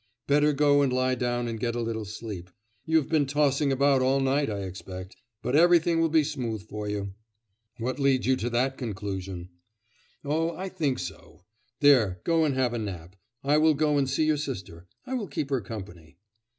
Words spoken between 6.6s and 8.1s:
for you.' 'What